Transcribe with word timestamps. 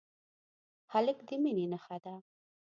هلک 0.93 1.17
د 1.27 1.29
مینې 1.43 1.65
نښه 1.71 1.97
ده. 2.03 2.15